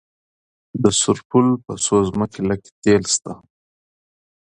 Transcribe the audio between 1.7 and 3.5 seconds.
سوزمه قلعه کې تیل شته.